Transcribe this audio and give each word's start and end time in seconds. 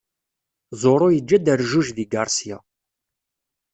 Zoro 0.81 1.07
yeǧǧa-d 1.15 1.47
rrjuj 1.59 1.87
deg 1.97 2.09
Garcia. 2.11 2.57